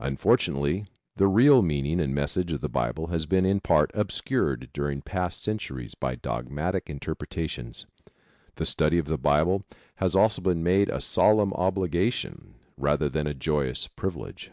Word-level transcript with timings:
Unfortunately, 0.00 0.86
the 1.16 1.28
real 1.28 1.60
meaning 1.60 2.00
and 2.00 2.14
message 2.14 2.52
of 2.54 2.62
the 2.62 2.70
Bible 2.70 3.08
has 3.08 3.26
been 3.26 3.44
in 3.44 3.60
part 3.60 3.90
obscured 3.92 4.70
during 4.72 5.02
past 5.02 5.44
centuries 5.44 5.94
by 5.94 6.14
dogmatic 6.14 6.88
interpretations. 6.88 7.84
The 8.54 8.64
study 8.64 8.96
of 8.96 9.08
the 9.08 9.18
Bible 9.18 9.66
has 9.96 10.16
also 10.16 10.40
been 10.40 10.62
made 10.62 10.88
a 10.88 11.02
solemn 11.02 11.52
obligation 11.52 12.54
rather 12.78 13.10
than 13.10 13.26
a 13.26 13.34
joyous 13.34 13.88
privilege. 13.88 14.52